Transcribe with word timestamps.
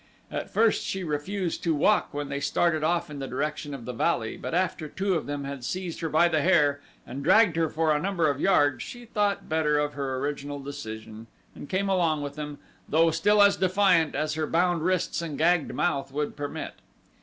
At 0.31 0.49
first 0.49 0.83
she 0.83 1.03
refused 1.03 1.61
to 1.61 1.75
walk 1.75 2.11
when 2.11 2.29
they 2.29 2.39
started 2.39 2.83
off 2.83 3.11
in 3.11 3.19
the 3.19 3.27
direction 3.27 3.71
of 3.71 3.85
the 3.85 3.93
valley 3.93 4.35
but 4.35 4.55
after 4.55 4.87
two 4.87 5.13
of 5.13 5.27
them 5.27 5.43
had 5.43 5.63
seized 5.63 5.99
her 5.99 6.09
by 6.09 6.27
the 6.27 6.41
hair 6.41 6.81
and 7.05 7.23
dragged 7.23 7.55
her 7.55 7.69
for 7.69 7.91
a 7.95 8.01
number 8.01 8.27
of 8.27 8.41
yards 8.41 8.81
she 8.81 9.05
thought 9.05 9.47
better 9.47 9.77
of 9.77 9.93
her 9.93 10.17
original 10.17 10.59
decision 10.59 11.27
and 11.53 11.69
came 11.69 11.87
along 11.87 12.23
with 12.23 12.33
them, 12.33 12.57
though 12.89 13.11
still 13.11 13.43
as 13.43 13.57
defiant 13.57 14.15
as 14.15 14.33
her 14.33 14.47
bound 14.47 14.81
wrists 14.83 15.21
and 15.21 15.37
gagged 15.37 15.71
mouth 15.71 16.11
would 16.11 16.35
permit. 16.35 16.73